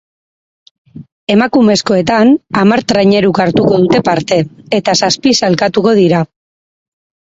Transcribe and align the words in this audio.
Emakumezkoetan 1.33 2.33
hamar 2.63 2.85
traineruk 2.93 3.45
hartuko 3.47 3.81
dute 3.85 4.03
parte 4.11 4.43
eta 4.83 5.01
zazpi 5.07 5.39
sailkatuko 5.45 5.99
dira. 6.05 6.29